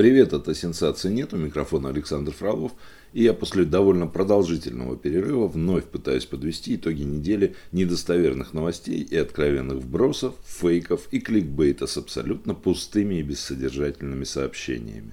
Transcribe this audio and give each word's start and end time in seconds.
Привет, 0.00 0.32
это 0.32 0.54
«Сенсации 0.54 1.10
нет», 1.10 1.34
у 1.34 1.36
микрофона 1.36 1.90
Александр 1.90 2.32
Фролов, 2.32 2.72
и 3.12 3.24
я 3.24 3.34
после 3.34 3.66
довольно 3.66 4.06
продолжительного 4.06 4.96
перерыва 4.96 5.46
вновь 5.46 5.84
пытаюсь 5.84 6.24
подвести 6.24 6.76
итоги 6.76 7.02
недели 7.02 7.54
недостоверных 7.70 8.54
новостей 8.54 9.02
и 9.02 9.14
откровенных 9.14 9.76
вбросов, 9.76 10.36
фейков 10.42 11.06
и 11.10 11.20
кликбейта 11.20 11.86
с 11.86 11.98
абсолютно 11.98 12.54
пустыми 12.54 13.16
и 13.16 13.22
бессодержательными 13.22 14.24
сообщениями. 14.24 15.12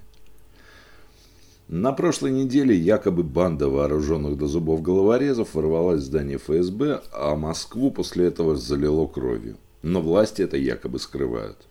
На 1.67 1.91
прошлой 1.91 2.31
неделе 2.31 2.73
якобы 2.73 3.23
банда 3.23 3.67
вооруженных 3.67 4.37
до 4.37 4.47
зубов 4.47 4.81
головорезов 4.81 5.53
ворвалась 5.53 6.03
в 6.03 6.05
здание 6.05 6.37
ФСБ, 6.37 7.01
а 7.11 7.35
Москву 7.35 7.91
после 7.91 8.27
этого 8.27 8.55
залило 8.55 9.05
кровью. 9.05 9.57
Но 9.81 9.99
власти 9.99 10.43
это 10.43 10.55
якобы 10.55 10.97
скрывают. 10.99 11.67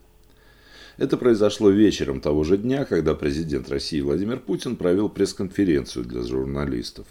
Это 0.98 1.18
произошло 1.18 1.68
вечером 1.68 2.20
того 2.20 2.42
же 2.42 2.56
дня, 2.56 2.86
когда 2.86 3.14
президент 3.14 3.68
России 3.68 4.00
Владимир 4.00 4.38
Путин 4.40 4.76
провел 4.76 5.10
пресс-конференцию 5.10 6.06
для 6.06 6.22
журналистов, 6.22 7.06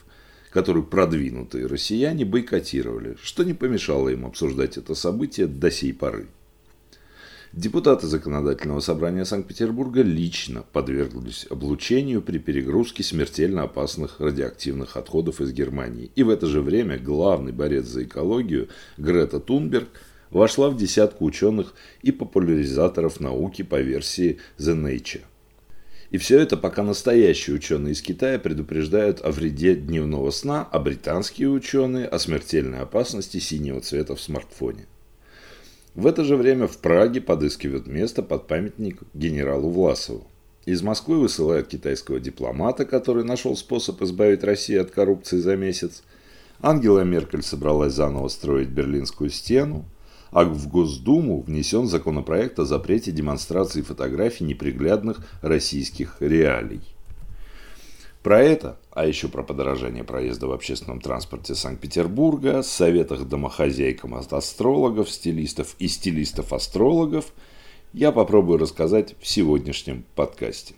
которую 0.49 0.85
продвинутые 0.85 1.67
россияне 1.67 2.25
бойкотировали, 2.25 3.15
что 3.21 3.43
не 3.43 3.53
помешало 3.53 4.09
им 4.09 4.25
обсуждать 4.25 4.77
это 4.77 4.95
событие 4.95 5.45
до 5.45 5.69
сей 5.69 5.93
поры. 5.93 6.27
Депутаты 7.53 8.07
Законодательного 8.07 8.79
собрания 8.79 9.23
Санкт-Петербурга 9.23 10.01
лично 10.01 10.65
подверглись 10.73 11.45
облучению 11.49 12.21
при 12.21 12.39
перегрузке 12.39 13.03
смертельно 13.03 13.61
опасных 13.61 14.19
радиоактивных 14.19 14.97
отходов 14.97 15.39
из 15.41 15.53
Германии. 15.53 16.11
И 16.15 16.23
в 16.23 16.29
это 16.29 16.47
же 16.47 16.61
время 16.61 16.97
главный 16.97 17.53
борец 17.53 17.85
за 17.85 18.03
экологию 18.03 18.67
Грета 18.97 19.39
Тунберг– 19.39 19.89
вошла 20.35 20.69
в 20.69 20.75
десятку 20.75 21.23
ученых 21.23 21.73
и 22.01 22.11
популяризаторов 22.11 23.21
науки 23.21 23.61
по 23.61 23.79
версии 23.79 24.39
The 24.57 24.75
Nature. 24.75 25.21
И 26.11 26.17
все 26.17 26.39
это 26.39 26.57
пока 26.57 26.83
настоящие 26.83 27.55
ученые 27.55 27.93
из 27.93 28.01
Китая 28.01 28.37
предупреждают 28.37 29.21
о 29.23 29.31
вреде 29.31 29.75
дневного 29.75 30.31
сна, 30.31 30.67
а 30.69 30.79
британские 30.79 31.49
ученые 31.49 32.05
о 32.05 32.19
смертельной 32.19 32.79
опасности 32.79 33.37
синего 33.39 33.79
цвета 33.79 34.15
в 34.15 34.21
смартфоне. 34.21 34.87
В 35.93 36.05
это 36.05 36.25
же 36.25 36.35
время 36.35 36.67
в 36.67 36.79
Праге 36.79 37.21
подыскивают 37.21 37.87
место 37.87 38.21
под 38.21 38.45
памятник 38.45 39.03
генералу 39.13 39.69
Власову. 39.69 40.27
Из 40.65 40.81
Москвы 40.81 41.17
высылают 41.17 41.69
китайского 41.69 42.19
дипломата, 42.19 42.83
который 42.83 43.23
нашел 43.23 43.55
способ 43.55 44.01
избавить 44.01 44.43
Россию 44.43 44.81
от 44.81 44.91
коррупции 44.91 45.37
за 45.37 45.55
месяц. 45.55 46.03
Ангела 46.59 47.05
Меркель 47.05 47.41
собралась 47.41 47.93
заново 47.93 48.27
строить 48.27 48.67
Берлинскую 48.67 49.29
стену 49.29 49.85
а 50.31 50.43
в 50.43 50.67
Госдуму 50.67 51.41
внесен 51.41 51.87
законопроект 51.87 52.59
о 52.59 52.65
запрете 52.65 53.11
демонстрации 53.11 53.81
фотографий 53.81 54.43
неприглядных 54.43 55.25
российских 55.41 56.17
реалий. 56.19 56.81
Про 58.21 58.41
это, 58.41 58.79
а 58.91 59.05
еще 59.05 59.27
про 59.27 59.43
подорожание 59.43 60.03
проезда 60.03 60.47
в 60.47 60.51
общественном 60.51 60.99
транспорте 60.99 61.53
Санкт-Петербурга, 61.53 62.63
советах 62.63 63.27
домохозяйкам 63.27 64.15
от 64.15 64.33
астрологов, 64.33 65.11
стилистов 65.11 65.75
и 65.77 65.87
стилистов-астрологов 65.87 67.25
я 67.93 68.11
попробую 68.11 68.57
рассказать 68.57 69.15
в 69.21 69.27
сегодняшнем 69.27 70.05
подкасте. 70.15 70.73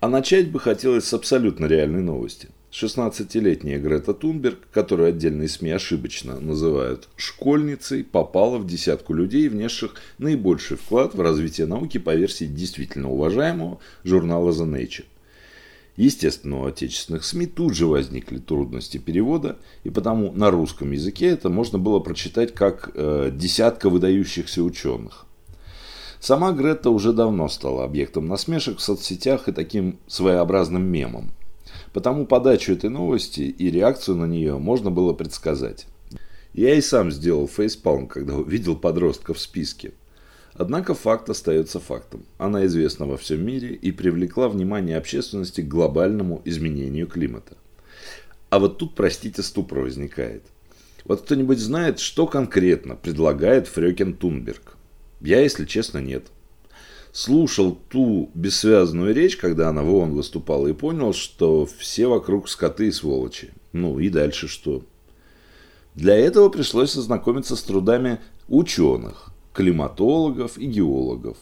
А 0.00 0.08
начать 0.08 0.50
бы 0.50 0.58
хотелось 0.58 1.04
с 1.04 1.14
абсолютно 1.14 1.66
реальной 1.66 2.02
новости– 2.02 2.48
16-летняя 2.72 3.78
Грета 3.78 4.14
Тунберг, 4.14 4.58
которую 4.72 5.10
отдельные 5.10 5.48
СМИ 5.48 5.70
ошибочно 5.72 6.40
называют 6.40 7.08
школьницей, 7.16 8.02
попала 8.02 8.56
в 8.56 8.66
десятку 8.66 9.12
людей, 9.12 9.48
внесших 9.48 9.94
наибольший 10.16 10.78
вклад 10.78 11.14
в 11.14 11.20
развитие 11.20 11.66
науки 11.66 11.98
по 11.98 12.14
версии 12.14 12.46
действительно 12.46 13.10
уважаемого 13.10 13.78
журнала 14.04 14.52
The 14.52 14.66
Nature. 14.66 15.04
Естественно, 15.96 16.62
у 16.62 16.64
отечественных 16.64 17.24
СМИ 17.24 17.44
тут 17.44 17.74
же 17.74 17.86
возникли 17.86 18.38
трудности 18.38 18.96
перевода, 18.96 19.58
и 19.84 19.90
потому 19.90 20.32
на 20.32 20.50
русском 20.50 20.92
языке 20.92 21.26
это 21.26 21.50
можно 21.50 21.78
было 21.78 21.98
прочитать 21.98 22.54
как 22.54 22.92
э, 22.94 23.30
«десятка 23.34 23.90
выдающихся 23.90 24.62
ученых». 24.62 25.26
Сама 26.20 26.52
Грета 26.52 26.88
уже 26.88 27.12
давно 27.12 27.50
стала 27.50 27.84
объектом 27.84 28.28
насмешек 28.28 28.78
в 28.78 28.80
соцсетях 28.80 29.48
и 29.48 29.52
таким 29.52 29.98
своеобразным 30.06 30.82
мемом– 30.82 31.32
Потому 31.92 32.26
подачу 32.26 32.72
этой 32.72 32.90
новости 32.90 33.40
и 33.40 33.70
реакцию 33.70 34.16
на 34.16 34.24
нее 34.24 34.58
можно 34.58 34.90
было 34.90 35.12
предсказать. 35.12 35.86
Я 36.54 36.74
и 36.74 36.80
сам 36.80 37.10
сделал 37.10 37.48
фейспалм, 37.48 38.06
когда 38.06 38.34
увидел 38.34 38.76
подростка 38.76 39.34
в 39.34 39.40
списке. 39.40 39.92
Однако 40.54 40.94
факт 40.94 41.30
остается 41.30 41.80
фактом. 41.80 42.24
Она 42.38 42.66
известна 42.66 43.06
во 43.06 43.16
всем 43.16 43.44
мире 43.44 43.74
и 43.74 43.90
привлекла 43.90 44.48
внимание 44.48 44.98
общественности 44.98 45.62
к 45.62 45.68
глобальному 45.68 46.42
изменению 46.44 47.06
климата. 47.06 47.56
А 48.50 48.58
вот 48.58 48.76
тут, 48.76 48.94
простите, 48.94 49.42
ступор 49.42 49.80
возникает. 49.80 50.44
Вот 51.04 51.22
кто-нибудь 51.22 51.58
знает, 51.58 51.98
что 51.98 52.26
конкретно 52.26 52.96
предлагает 52.96 53.66
Фрёкен 53.66 54.14
Тунберг? 54.14 54.76
Я, 55.20 55.40
если 55.40 55.64
честно, 55.64 55.98
нет 55.98 56.24
слушал 57.12 57.78
ту 57.88 58.30
бессвязную 58.34 59.14
речь, 59.14 59.36
когда 59.36 59.68
она 59.68 59.82
в 59.82 59.94
ООН 59.94 60.14
выступала, 60.14 60.66
и 60.66 60.72
понял, 60.72 61.12
что 61.12 61.66
все 61.78 62.06
вокруг 62.06 62.48
скоты 62.48 62.88
и 62.88 62.92
сволочи. 62.92 63.52
Ну 63.72 63.98
и 63.98 64.08
дальше 64.08 64.48
что? 64.48 64.82
Для 65.94 66.16
этого 66.16 66.48
пришлось 66.48 66.96
ознакомиться 66.96 67.54
с 67.54 67.62
трудами 67.62 68.18
ученых, 68.48 69.30
климатологов 69.52 70.56
и 70.56 70.66
геологов. 70.66 71.36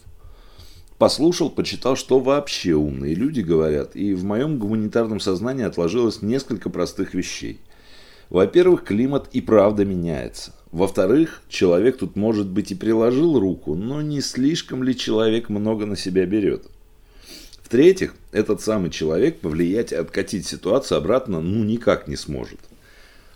Послушал, 0.98 1.48
почитал, 1.48 1.97
что 1.97 2.19
вообще 2.19 2.75
умные 2.75 3.14
люди 3.14 3.41
говорят, 3.41 3.97
и 3.97 4.12
в 4.12 4.25
моем 4.25 4.58
гуманитарном 4.58 5.19
сознании 5.19 5.64
отложилось 5.64 6.20
несколько 6.20 6.69
простых 6.69 7.14
вещей. 7.14 7.60
Во-первых, 8.30 8.84
климат 8.84 9.28
и 9.32 9.41
правда 9.41 9.84
меняется. 9.84 10.54
Во-вторых, 10.70 11.42
человек 11.48 11.98
тут, 11.98 12.14
может 12.14 12.48
быть, 12.48 12.70
и 12.70 12.76
приложил 12.76 13.41
руку, 13.41 13.74
но 13.74 14.00
не 14.02 14.20
слишком 14.20 14.84
ли 14.84 14.96
человек 14.96 15.48
много 15.48 15.84
на 15.84 15.96
себя 15.96 16.24
берет? 16.26 16.66
В-третьих, 17.64 18.14
этот 18.30 18.60
самый 18.60 18.90
человек 18.90 19.40
повлиять 19.40 19.90
и 19.90 19.96
откатить 19.96 20.46
ситуацию 20.46 20.98
обратно 20.98 21.40
ну 21.40 21.64
никак 21.64 22.06
не 22.06 22.16
сможет. 22.16 22.60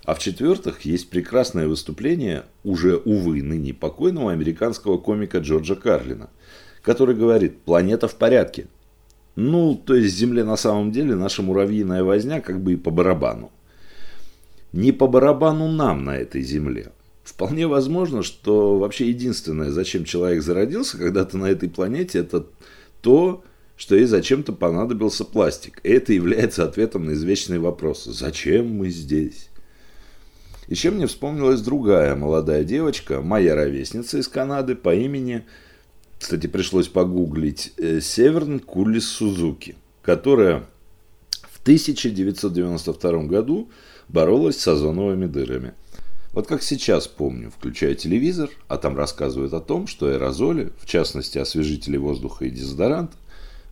А 0.04 0.14
в-четвертых, 0.14 0.82
есть 0.82 1.08
прекрасное 1.10 1.66
выступление 1.66 2.44
уже, 2.62 2.96
увы, 2.96 3.42
ныне 3.42 3.74
покойного 3.74 4.30
американского 4.30 4.98
комика 4.98 5.38
Джорджа 5.38 5.74
Карлина, 5.74 6.30
который 6.82 7.16
говорит 7.16 7.58
«планета 7.62 8.06
в 8.06 8.14
порядке». 8.14 8.68
Ну, 9.34 9.74
то 9.74 9.94
есть 9.96 10.14
Земле 10.14 10.44
на 10.44 10.56
самом 10.56 10.92
деле 10.92 11.16
наша 11.16 11.42
муравьиная 11.42 12.04
возня 12.04 12.40
как 12.40 12.60
бы 12.60 12.74
и 12.74 12.76
по 12.76 12.90
барабану. 12.90 13.50
Не 14.74 14.90
по 14.90 15.06
барабану 15.06 15.70
нам 15.70 16.04
на 16.04 16.16
этой 16.16 16.42
Земле, 16.42 16.90
Вполне 17.22 17.68
возможно, 17.68 18.24
что 18.24 18.76
вообще 18.76 19.08
единственное, 19.08 19.70
зачем 19.70 20.04
человек 20.04 20.42
зародился 20.42 20.98
когда-то 20.98 21.38
на 21.38 21.46
этой 21.46 21.70
планете, 21.70 22.18
это 22.18 22.44
то, 23.00 23.44
что 23.76 23.94
ей 23.94 24.04
зачем-то 24.06 24.52
понадобился 24.52 25.24
пластик. 25.24 25.80
И 25.84 25.88
это 25.88 26.12
является 26.12 26.64
ответом 26.64 27.04
на 27.06 27.12
извечный 27.12 27.60
вопрос. 27.60 28.04
Зачем 28.04 28.76
мы 28.76 28.90
здесь? 28.90 29.48
Еще 30.66 30.90
мне 30.90 31.06
вспомнилась 31.06 31.60
другая 31.60 32.16
молодая 32.16 32.64
девочка, 32.64 33.22
моя 33.22 33.54
ровесница 33.54 34.18
из 34.18 34.26
Канады 34.26 34.74
по 34.74 34.92
имени, 34.92 35.44
кстати, 36.18 36.48
пришлось 36.48 36.88
погуглить, 36.88 37.72
э, 37.76 38.00
Северн 38.00 38.58
Кулис 38.58 39.06
Сузуки, 39.08 39.76
которая 40.02 40.66
в 41.52 41.62
1992 41.62 43.22
году 43.28 43.70
боролась 44.08 44.58
с 44.58 44.68
озоновыми 44.68 45.26
дырами– 45.26 45.72
вот 46.34 46.48
как 46.48 46.64
сейчас 46.64 47.06
помню, 47.06 47.52
включаю 47.56 47.94
телевизор, 47.94 48.50
а 48.66 48.76
там 48.76 48.96
рассказывают 48.96 49.54
о 49.54 49.60
том, 49.60 49.86
что 49.86 50.08
аэрозоли, 50.08 50.72
в 50.80 50.86
частности 50.86 51.38
освежители 51.38 51.96
воздуха 51.96 52.44
и 52.46 52.50
дезодорант, 52.50 53.12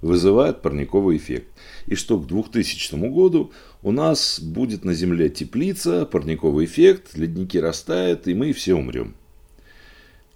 вызывают 0.01 0.63
парниковый 0.63 1.17
эффект. 1.17 1.49
И 1.87 1.97
что 1.97 2.21
к 2.21 2.29
2000 2.29 2.95
году 3.11 3.51
у 3.83 3.91
нас 3.91 4.39
будет 4.39 4.85
на 4.85 4.95
Земле 4.95 5.29
теплица, 5.29 6.07
парниковый 6.07 6.67
эффект, 6.67 7.17
ледники 7.17 7.59
растают, 7.59 8.29
и 8.29 8.35
мы 8.35 8.53
все 8.53 8.75
умрем. 8.75 9.17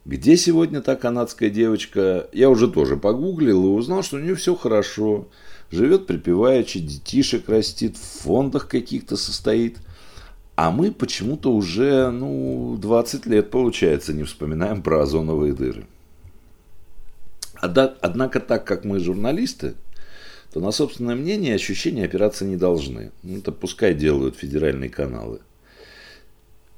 Где 0.04 0.36
сегодня 0.36 0.80
та 0.80 0.96
канадская 0.96 1.48
девочка? 1.48 2.28
Я 2.32 2.50
уже 2.50 2.68
тоже 2.68 2.96
погуглил 2.96 3.66
и 3.66 3.68
узнал, 3.68 4.02
что 4.02 4.16
у 4.16 4.20
нее 4.20 4.34
все 4.34 4.56
хорошо. 4.56 5.28
Живет 5.70 6.08
припеваючи, 6.08 6.80
детишек 6.80 7.48
растит, 7.48 7.96
в 7.96 8.22
фондах 8.22 8.66
каких-то 8.66 9.16
состоит. 9.16 9.78
А 10.56 10.70
мы 10.70 10.90
почему-то 10.90 11.52
уже, 11.52 12.10
ну, 12.10 12.78
20 12.80 13.26
лет, 13.26 13.50
получается, 13.50 14.14
не 14.14 14.24
вспоминаем 14.24 14.82
про 14.82 15.02
озоновые 15.02 15.52
дыры. 15.52 15.86
Однако, 17.60 18.40
так 18.40 18.66
как 18.66 18.84
мы 18.84 18.98
журналисты, 18.98 19.74
то 20.52 20.60
на 20.60 20.72
собственное 20.72 21.14
мнение 21.14 21.54
ощущения 21.54 22.04
опираться 22.04 22.46
не 22.46 22.56
должны. 22.56 23.12
Ну, 23.22 23.36
это 23.36 23.52
пускай 23.52 23.94
делают 23.94 24.36
федеральные 24.36 24.88
каналы. 24.88 25.40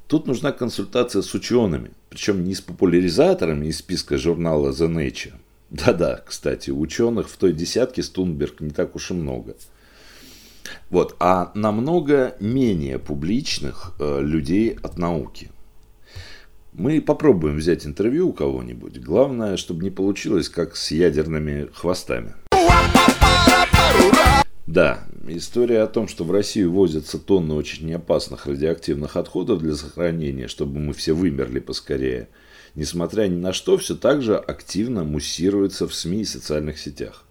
Тут 0.08 0.26
нужна 0.26 0.50
консультация 0.50 1.22
с 1.22 1.32
учеными, 1.34 1.92
причем 2.08 2.44
не 2.44 2.54
с 2.54 2.60
популяризаторами 2.60 3.66
из 3.66 3.78
списка 3.78 4.18
журнала 4.18 4.70
The 4.70 4.88
Nature, 4.88 5.34
Да-да, 5.70 6.22
кстати, 6.26 6.70
ученых 6.70 7.28
в 7.28 7.36
той 7.36 7.52
десятке 7.52 8.02
Стунберг 8.02 8.60
не 8.60 8.70
так 8.70 8.96
уж 8.96 9.10
и 9.10 9.14
много. 9.14 9.54
Вот, 10.90 11.16
а 11.20 11.50
намного 11.54 12.36
менее 12.40 12.98
публичных 12.98 13.94
э, 13.98 14.20
людей 14.20 14.76
от 14.82 14.98
науки. 14.98 15.50
Мы 16.72 17.00
попробуем 17.00 17.56
взять 17.56 17.86
интервью 17.86 18.28
у 18.28 18.32
кого-нибудь. 18.32 19.00
Главное, 19.00 19.56
чтобы 19.56 19.82
не 19.82 19.90
получилось, 19.90 20.48
как 20.48 20.76
с 20.76 20.92
ядерными 20.92 21.68
хвостами. 21.74 22.34
Да, 24.68 25.00
история 25.26 25.80
о 25.80 25.86
том, 25.86 26.08
что 26.08 26.24
в 26.24 26.30
Россию 26.30 26.72
возятся 26.72 27.18
тонны 27.18 27.54
очень 27.54 27.86
неопасных 27.86 28.46
радиоактивных 28.46 29.16
отходов 29.16 29.60
для 29.60 29.74
сохранения, 29.74 30.46
чтобы 30.46 30.78
мы 30.78 30.92
все 30.92 31.14
вымерли 31.14 31.58
поскорее, 31.58 32.28
несмотря 32.74 33.26
ни 33.28 33.36
на 33.36 33.54
что, 33.54 33.78
все 33.78 33.96
так 33.96 34.20
же 34.20 34.36
активно 34.36 35.04
муссируется 35.04 35.88
в 35.88 35.94
СМИ 35.94 36.20
и 36.20 36.26
социальных 36.26 36.78
сетях. 36.78 37.24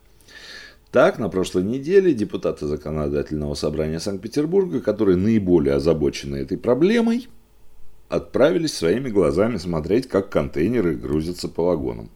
Так, 0.98 1.20
на 1.20 1.30
прошлой 1.30 1.64
неделе 1.64 2.12
депутаты 2.12 2.66
Законодательного 2.66 3.54
собрания 3.54 4.00
Санкт-Петербурга, 4.00 4.80
которые 4.80 5.16
наиболее 5.16 5.76
озабочены 5.76 6.38
этой 6.38 6.58
проблемой, 6.58 7.28
отправились 8.10 8.74
своими 8.74 9.10
глазами 9.10 9.58
смотреть, 9.58 10.10
как 10.10 10.32
контейнеры 10.32 10.96
грузятся 10.96 11.50
по 11.50 11.66
вагонам. 11.66 12.10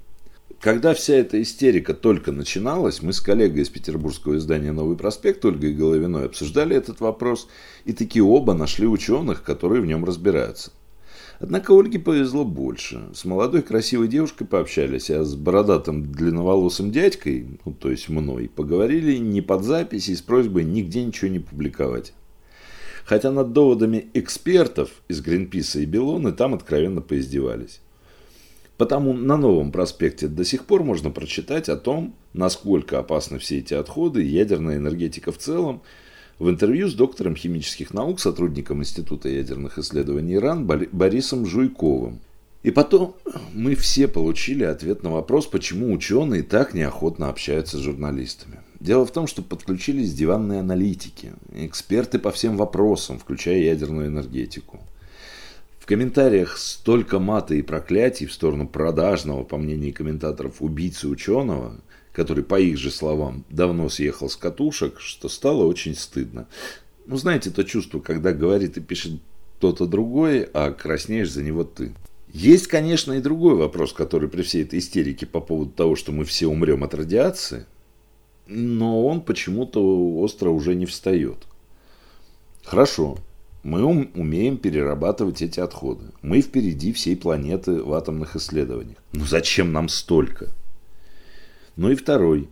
Когда 0.60 0.96
вся 0.96 1.14
эта 1.14 1.40
истерика 1.44 1.94
только 1.94 2.32
начиналась, 2.32 3.04
мы 3.04 3.14
с 3.14 3.22
коллегой 3.22 3.62
из 3.62 3.70
петербургского 3.70 4.38
издания 4.38 4.72
«Новый 4.72 4.98
проспект» 4.98 5.46
Ольгой 5.46 5.76
Головиной 5.76 6.26
обсуждали 6.26 6.76
этот 6.76 7.02
вопрос, 7.02 7.50
и 7.86 7.94
такие 7.94 8.24
оба 8.24 8.56
нашли 8.56 8.88
ученых, 8.88 9.44
которые 9.44 9.84
в 9.84 9.86
нем 9.86 10.06
разбираются. 10.06 10.72
Однако 11.42 11.72
Ольге 11.72 11.98
повезло 11.98 12.46
больше. 12.46 13.10
С 13.16 13.26
молодой 13.26 13.64
красивой 13.64 14.08
девушкой 14.08 14.46
пообщались, 14.46 15.10
а 15.10 15.24
с 15.24 15.36
бородатым 15.36 16.12
длинноволосым 16.12 16.92
дядькой, 16.92 17.60
ну, 17.66 17.74
то 17.74 17.90
есть 17.90 18.10
мной, 18.10 18.48
поговорили 18.48 19.18
не 19.18 19.42
под 19.42 19.64
запись 19.64 20.08
и 20.08 20.16
с 20.16 20.22
просьбой 20.22 20.66
нигде 20.66 21.04
ничего 21.04 21.32
не 21.32 21.40
публиковать. 21.40 22.14
Хотя 23.06 23.32
над 23.32 23.54
доводами 23.54 24.10
экспертов 24.14 24.92
из 25.08 25.22
Гринписа 25.22 25.80
и 25.80 25.86
Белоны 25.86 26.32
там 26.32 26.54
откровенно 26.54 27.02
поиздевались. 27.02 27.82
Потому 28.78 29.14
на 29.14 29.36
новом 29.36 29.72
проспекте 29.72 30.28
до 30.28 30.46
сих 30.46 30.66
пор 30.66 30.84
можно 30.84 31.10
прочитать 31.10 31.70
о 31.70 31.76
том, 31.76 32.16
насколько 32.34 33.00
опасны 33.00 33.40
все 33.40 33.58
эти 33.58 33.74
отходы, 33.74 34.22
ядерная 34.22 34.78
энергетика 34.78 35.32
в 35.32 35.40
целом, 35.40 35.82
в 36.42 36.50
интервью 36.50 36.88
с 36.88 36.96
доктором 36.96 37.36
химических 37.36 37.94
наук, 37.94 38.20
сотрудником 38.20 38.82
Института 38.82 39.30
ядерных 39.30 39.78
исследований 39.78 40.34
ИРАН 40.34 40.66
Борисом 40.66 41.46
Жуйковым. 41.46 42.20
И 42.64 42.72
потом 42.72 43.16
мы 43.54 43.76
все 43.76 44.08
получили 44.08 44.64
ответ 44.64 45.04
на 45.04 45.12
вопрос, 45.12 45.46
почему 45.46 45.94
ученые 45.94 46.42
так 46.42 46.74
неохотно 46.74 47.30
общаются 47.30 47.78
с 47.78 47.82
журналистами. 47.82 48.58
Дело 48.80 49.06
в 49.06 49.12
том, 49.12 49.28
что 49.28 49.44
подключились 49.44 50.16
диванные 50.16 50.62
аналитики, 50.62 51.34
эксперты 51.54 52.18
по 52.18 52.32
всем 52.32 52.58
вопросам, 52.58 53.20
включая 53.20 53.60
ядерную 53.60 54.08
энергетику. 54.08 54.80
В 55.78 55.86
комментариях 55.86 56.58
столько 56.58 57.20
мата 57.20 57.54
и 57.54 57.62
проклятий 57.62 58.26
в 58.26 58.34
сторону 58.34 58.68
продажного, 58.68 59.44
по 59.44 59.58
мнению 59.58 59.94
комментаторов, 59.94 60.56
убийцы 60.60 61.08
ученого, 61.08 61.76
который, 62.14 62.44
по 62.44 62.60
их 62.60 62.78
же 62.78 62.92
словам, 62.92 63.46
давно 63.50 63.90
съехал 63.90 64.30
с 64.30 64.36
катушек, 64.36 65.00
что 65.00 65.30
стало 65.30 65.66
очень 65.66 65.96
стыдно. 65.96 66.48
Ну, 67.06 67.18
знаете, 67.18 67.50
то 67.50 67.64
чувство, 67.64 68.00
когда 68.00 68.34
говорит 68.34 68.78
и 68.78 68.82
пишет 68.82 69.20
кто-то 69.58 69.86
другой, 69.86 70.44
а 70.54 70.72
краснеешь 70.72 71.32
за 71.32 71.44
него 71.44 71.64
ты. 71.64 71.94
Есть, 72.34 72.68
конечно, 72.68 73.14
и 73.14 73.22
другой 73.22 73.56
вопрос, 73.56 73.94
который 73.94 74.30
при 74.30 74.42
всей 74.42 74.64
этой 74.64 74.80
истерике 74.80 75.26
по 75.26 75.42
поводу 75.42 75.72
того, 75.72 75.96
что 75.96 76.12
мы 76.12 76.24
все 76.24 76.48
умрем 76.48 76.84
от 76.84 76.94
радиации, 76.94 77.66
но 78.48 79.06
он 79.06 79.22
почему-то 79.22 79.82
остро 80.20 80.50
уже 80.50 80.76
не 80.76 80.86
встает. 80.86 81.38
Хорошо, 82.64 83.18
мы 83.64 83.84
умеем 83.84 84.58
перерабатывать 84.58 85.42
эти 85.42 85.60
отходы. 85.60 86.06
Мы 86.22 86.42
впереди 86.42 86.94
всей 86.94 87.16
планеты 87.16 87.84
в 87.84 87.94
атомных 87.94 88.36
исследованиях. 88.36 88.98
Ну 89.12 89.26
зачем 89.26 89.72
нам 89.72 89.90
столько? 89.90 90.50
Ну 91.76 91.90
и 91.90 91.96
второй. 91.96 92.50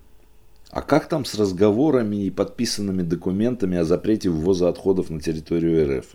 А 0.72 0.82
как 0.82 1.10
там 1.10 1.26
с 1.26 1.36
разговорами 1.36 2.26
и 2.26 2.30
подписанными 2.30 3.02
документами 3.02 3.78
о 3.78 3.84
запрете 3.84 4.30
ввоза 4.30 4.70
отходов 4.70 5.10
на 5.10 5.20
территорию 5.20 6.00
РФ? 6.00 6.06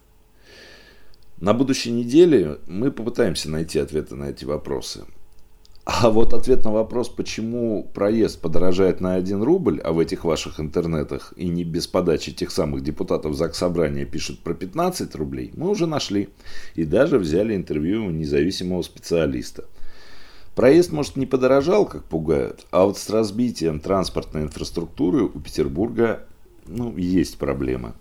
На 1.40 1.52
будущей 1.52 1.90
неделе 1.90 2.58
мы 2.66 2.90
попытаемся 2.90 3.50
найти 3.50 3.78
ответы 3.78 4.14
на 4.14 4.30
эти 4.30 4.44
вопросы. 4.44 5.04
А 5.84 6.08
вот 6.08 6.32
ответ 6.32 6.64
на 6.64 6.70
вопрос, 6.70 7.10
почему 7.10 7.86
проезд 7.92 8.40
подорожает 8.40 9.02
на 9.02 9.16
1 9.16 9.42
рубль, 9.42 9.80
а 9.84 9.92
в 9.92 9.98
этих 9.98 10.24
ваших 10.24 10.58
интернетах 10.58 11.34
и 11.36 11.46
не 11.48 11.62
без 11.62 11.86
подачи 11.86 12.32
тех 12.32 12.50
самых 12.50 12.82
депутатов 12.82 13.34
ЗАГС 13.34 13.58
Собрания 13.58 14.06
пишут 14.06 14.40
про 14.40 14.54
15 14.54 15.14
рублей, 15.14 15.52
мы 15.54 15.68
уже 15.68 15.86
нашли. 15.86 16.30
И 16.74 16.84
даже 16.84 17.18
взяли 17.18 17.54
интервью 17.54 18.06
у 18.06 18.10
независимого 18.10 18.80
специалиста. 18.80 19.64
Проезд, 20.54 20.92
может, 20.92 21.16
не 21.16 21.26
подорожал, 21.26 21.84
как 21.84 22.04
пугают, 22.04 22.66
а 22.70 22.84
вот 22.84 22.96
с 22.96 23.10
разбитием 23.10 23.80
транспортной 23.80 24.44
инфраструктуры 24.44 25.24
у 25.24 25.40
Петербурга 25.40 26.24
ну, 26.66 26.96
есть 26.96 27.38
проблемы. 27.38 27.92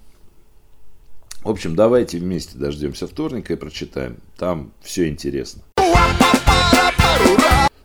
В 1.43 1.49
общем, 1.49 1.75
давайте 1.75 2.19
вместе 2.19 2.57
дождемся 2.57 3.07
вторника 3.07 3.53
и 3.53 3.57
прочитаем. 3.57 4.17
Там 4.37 4.71
все 4.81 5.09
интересно. 5.09 5.63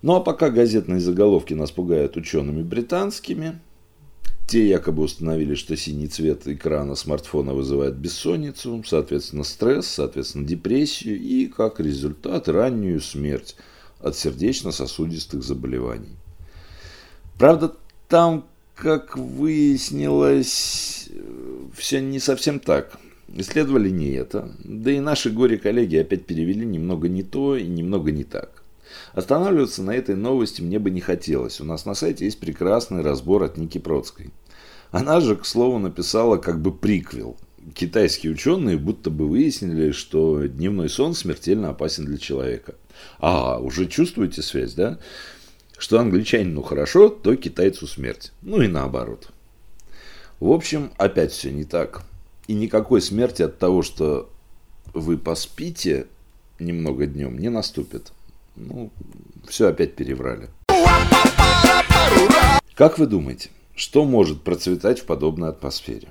Ну 0.01 0.15
а 0.15 0.21
пока 0.21 0.51
газетные 0.51 1.01
заголовки 1.01 1.55
нас 1.55 1.73
пугают 1.73 2.17
учеными 2.17 2.63
британскими, 2.63 3.59
те 4.47 4.69
якобы 4.69 5.03
установили, 5.03 5.55
что 5.55 5.77
синий 5.77 6.09
цвет 6.09 6.47
экрана 6.47 6.95
смартфона 6.95 7.53
вызывает 7.53 7.97
бессонницу, 7.97 8.85
соответственно 8.87 9.45
стресс, 9.45 9.89
соответственно 9.89 10.47
депрессию 10.47 11.19
и, 11.19 11.47
как 11.47 11.81
результат, 11.81 12.49
раннюю 12.49 13.01
смерть 13.01 13.57
от 14.01 14.17
сердечно-сосудистых 14.17 15.43
заболеваний. 15.43 16.17
Правда, 17.39 17.75
там, 18.09 18.47
как 18.75 19.17
выяснилось, 19.17 21.09
все 21.77 22.01
не 22.01 22.21
совсем 22.21 22.61
так. 22.61 22.99
Исследовали 23.35 23.91
не 23.91 24.11
это. 24.13 24.51
Да 24.65 24.91
и 24.91 25.01
наши 25.01 25.31
горе-коллеги 25.31 25.97
опять 25.97 26.27
перевели 26.27 26.65
немного 26.65 27.09
не 27.09 27.23
то 27.23 27.57
и 27.57 27.67
немного 27.67 28.11
не 28.11 28.25
так. 28.25 28.63
Останавливаться 29.13 29.83
на 29.83 29.95
этой 29.95 30.17
новости 30.17 30.63
мне 30.63 30.79
бы 30.79 30.91
не 30.91 31.01
хотелось. 31.01 31.61
У 31.61 31.65
нас 31.65 31.85
на 31.85 31.95
сайте 31.95 32.25
есть 32.25 32.41
прекрасный 32.41 33.03
разбор 33.03 33.43
от 33.43 33.57
Ники 33.57 33.79
Процкой. 33.79 34.31
Она 34.91 35.21
же, 35.21 35.37
к 35.37 35.45
слову, 35.45 35.79
написала 35.79 36.39
как 36.39 36.61
бы 36.63 36.73
приквел. 36.73 37.37
Китайские 37.75 38.33
ученые 38.33 38.79
будто 38.79 39.11
бы 39.11 39.29
выяснили, 39.29 39.91
что 39.91 40.47
дневной 40.47 40.89
сон 40.89 41.15
смертельно 41.15 41.69
опасен 41.71 42.07
для 42.07 42.17
человека. 42.17 42.75
А, 43.19 43.59
уже 43.59 43.87
чувствуете 43.87 44.43
связь, 44.43 44.75
да? 44.75 44.99
Что 45.79 46.01
англичанину 46.01 46.63
хорошо, 46.63 47.09
то 47.09 47.37
китайцу 47.37 47.87
смерть. 47.87 48.33
Ну 48.43 48.61
и 48.61 48.69
наоборот. 48.69 49.29
В 50.41 50.53
общем, 50.53 50.93
опять 50.97 51.33
все 51.33 51.51
не 51.51 51.65
так. 51.65 52.03
И 52.47 52.55
никакой 52.55 53.01
смерти 53.01 53.43
от 53.43 53.59
того, 53.59 53.83
что 53.83 54.31
вы 54.95 55.19
поспите 55.19 56.07
немного 56.59 57.07
днем, 57.07 57.39
не 57.39 57.49
наступит. 57.49 58.13
Ну, 58.57 58.91
все 59.47 59.69
опять 59.69 59.95
переврали. 59.95 60.49
Как 62.75 62.99
вы 62.99 63.07
думаете, 63.07 63.51
что 63.75 64.05
может 64.05 64.43
процветать 64.43 65.01
в 65.01 65.05
подобной 65.05 65.51
атмосфере? 65.51 66.09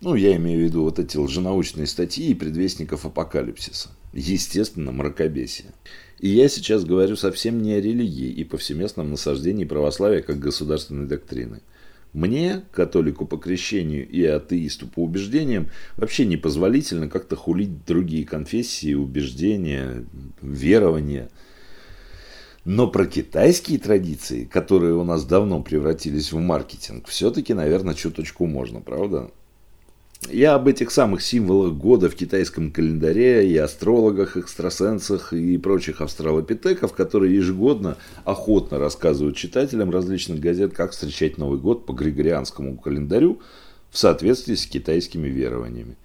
Ну, 0.00 0.14
я 0.14 0.36
имею 0.36 0.60
в 0.60 0.62
виду 0.62 0.82
вот 0.82 0.98
эти 0.98 1.16
лженаучные 1.16 1.86
статьи 1.86 2.28
и 2.28 2.34
предвестников 2.34 3.06
апокалипсиса. 3.06 3.90
Естественно, 4.14 4.92
мракобесие. 4.92 5.72
И 6.20 6.28
я 6.28 6.48
сейчас 6.48 6.84
говорю 6.84 7.16
совсем 7.16 7.60
не 7.60 7.74
о 7.74 7.80
религии 7.80 8.30
и 8.30 8.44
повсеместном 8.44 9.10
насаждении 9.10 9.64
православия 9.64 10.22
как 10.22 10.38
государственной 10.38 11.06
доктрины. 11.06 11.60
Мне, 12.12 12.62
католику 12.70 13.26
по 13.26 13.36
крещению 13.38 14.08
и 14.08 14.24
атеисту 14.24 14.86
по 14.86 15.00
убеждениям, 15.00 15.68
вообще 15.96 16.26
непозволительно 16.26 17.08
как-то 17.08 17.34
хулить 17.34 17.84
другие 17.84 18.24
конфессии, 18.24 18.94
убеждения, 18.94 20.06
верования– 20.40 21.28
но 22.64 22.88
про 22.88 23.04
китайские 23.06 23.78
традиции, 23.78 24.44
которые 24.44 24.94
у 24.94 25.04
нас 25.04 25.24
давно 25.26 25.62
превратились 25.62 26.32
в 26.32 26.38
маркетинг, 26.38 27.08
все-таки, 27.08 27.52
наверное, 27.52 27.94
чуточку 27.94 28.46
можно, 28.46 28.80
правда? 28.80 29.30
Я 30.30 30.54
об 30.54 30.68
этих 30.68 30.90
самых 30.90 31.22
символах 31.22 31.74
года 31.74 32.08
в 32.08 32.14
китайском 32.14 32.72
календаре 32.72 33.48
и 33.48 33.56
астрологах, 33.56 34.36
экстрасенсах 34.36 35.32
и 35.32 35.58
прочих 35.58 36.00
австралопитеков, 36.00 36.94
которые 36.94 37.36
ежегодно 37.36 37.96
охотно 38.24 38.78
рассказывают 38.78 39.36
читателям 39.36 39.90
различных 39.90 40.40
газет, 40.40 40.72
как 40.72 40.92
встречать 40.92 41.38
Новый 41.38 41.58
год 41.58 41.86
по 41.86 41.92
григорианскому 41.92 42.78
календарю 42.78 43.40
в 43.90 43.98
соответствии 43.98 44.54
с 44.54 44.66
китайскими 44.66 45.28
верованиями 45.28 45.96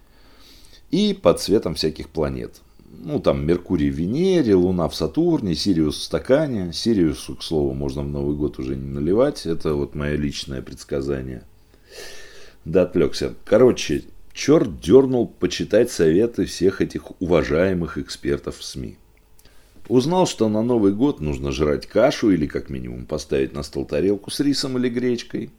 и 0.91 1.13
под 1.13 1.39
цветом 1.39 1.75
всяких 1.75 2.09
планет– 2.09 2.61
Ну, 2.91 3.19
там 3.19 3.45
Меркурий 3.45 3.91
в 3.91 3.95
Венере, 3.95 4.55
Луна 4.55 4.87
в 4.89 4.95
Сатурне, 4.95 5.55
Сириус 5.55 5.97
в 5.97 6.03
стакане. 6.03 6.73
Сириусу, 6.73 7.35
к 7.35 7.43
слову, 7.43 7.73
можно 7.73 8.01
в 8.01 8.09
Новый 8.09 8.35
год 8.35 8.59
уже 8.59 8.75
не 8.75 8.89
наливать. 8.89 9.45
Это 9.45 9.73
вот 9.73 9.95
мое 9.95 10.15
личное 10.15 10.61
предсказание. 10.61 11.43
Да, 12.69 12.83
отвлекся. 12.83 13.33
Короче, 13.45 14.03
черт 14.31 14.79
дернул 14.79 15.27
почитать 15.27 15.89
советы 15.89 16.45
всех 16.45 16.81
этих 16.81 17.19
уважаемых 17.19 17.97
экспертов 17.97 18.59
в 18.59 18.63
СМИ. 18.63 18.95
Узнал, 19.87 20.27
что 20.27 20.47
на 20.49 20.61
Новый 20.61 20.93
год 20.93 21.19
нужно 21.19 21.51
жрать 21.51 21.87
кашу 21.87 22.29
или 22.29 22.45
как 22.45 22.69
минимум 22.69 23.07
поставить 23.07 23.53
на 23.53 23.63
стол 23.63 23.85
тарелку 23.85 24.29
с 24.29 24.39
рисом 24.39 24.77
или 24.77 24.87
гречкой. 24.87 25.49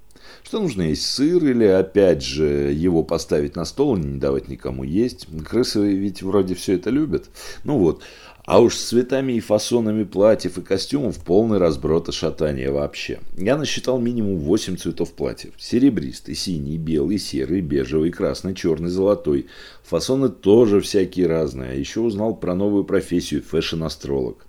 Что 0.42 0.60
нужно 0.60 0.82
есть 0.82 1.06
сыр 1.06 1.44
или 1.44 1.64
опять 1.64 2.22
же 2.22 2.72
его 2.72 3.02
поставить 3.02 3.56
на 3.56 3.64
стол 3.64 3.96
и 3.96 4.00
не 4.00 4.18
давать 4.18 4.48
никому 4.48 4.84
есть. 4.84 5.26
Крысы 5.44 5.94
ведь 5.94 6.22
вроде 6.22 6.54
все 6.54 6.74
это 6.74 6.90
любят. 6.90 7.30
Ну 7.64 7.78
вот. 7.78 8.02
А 8.46 8.58
уж 8.58 8.74
с 8.74 8.88
цветами 8.88 9.34
и 9.34 9.40
фасонами 9.40 10.02
платьев 10.02 10.58
и 10.58 10.62
костюмов 10.62 11.18
полный 11.22 11.58
разброд 11.58 12.08
и 12.08 12.12
шатание 12.12 12.72
вообще. 12.72 13.20
Я 13.36 13.56
насчитал 13.56 14.00
минимум 14.00 14.38
8 14.38 14.76
цветов 14.76 15.12
платьев. 15.12 15.52
Серебристый, 15.56 16.34
синий, 16.34 16.76
белый, 16.76 17.18
серый, 17.18 17.60
бежевый, 17.60 18.10
красный, 18.10 18.56
черный, 18.56 18.90
золотой. 18.90 19.46
Фасоны 19.84 20.30
тоже 20.30 20.80
всякие 20.80 21.28
разные. 21.28 21.70
А 21.70 21.74
еще 21.74 22.00
узнал 22.00 22.34
про 22.34 22.54
новую 22.54 22.82
профессию– 22.82 23.42
фэшн-астролог. 23.48 24.46